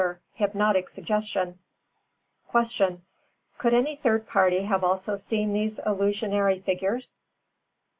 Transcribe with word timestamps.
Hypnotic 0.33 0.89
suggestion. 0.89 1.59
358. 2.51 3.01
Q. 3.01 3.05
_Could 3.59 3.73
any 3.75 3.95
third 3.97 4.25
party 4.25 4.61
have 4.63 4.83
also 4.83 5.15
seen 5.15 5.53
these 5.53 5.79
illusionary 5.85 6.57
figures? 6.59 7.19